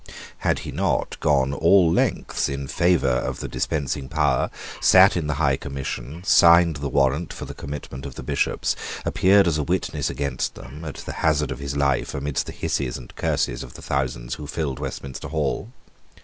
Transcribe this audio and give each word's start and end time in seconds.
Had 0.39 0.59
he 0.65 0.71
not 0.71 1.15
gone 1.19 1.53
all 1.53 1.91
lengths 1.91 2.49
in 2.49 2.65
favour 2.67 3.07
of 3.07 3.39
the 3.39 3.47
dispensing 3.47 4.09
power, 4.09 4.49
sate 4.81 5.15
in 5.15 5.27
the 5.27 5.35
High 5.35 5.57
Commission, 5.57 6.23
signed 6.23 6.77
the 6.77 6.89
warrant 6.89 7.31
for 7.31 7.45
the 7.45 7.53
commitment 7.53 8.07
of 8.07 8.15
the 8.15 8.23
Bishops, 8.23 8.75
appeared 9.05 9.45
as 9.47 9.59
a 9.59 9.63
witness 9.63 10.09
against 10.09 10.55
them, 10.55 10.83
at 10.83 10.95
the 10.95 11.13
hazard 11.21 11.51
of 11.51 11.59
his 11.59 11.77
life, 11.77 12.15
amidst 12.15 12.47
the 12.47 12.51
hisses 12.51 12.97
and 12.97 13.15
curses 13.15 13.61
of 13.61 13.75
the 13.75 13.83
thousands 13.83 14.33
who 14.33 14.47
filled 14.47 14.79
Westminster 14.79 15.27
Hall? 15.27 15.69